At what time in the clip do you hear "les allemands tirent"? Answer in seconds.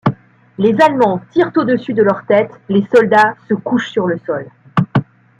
0.57-1.51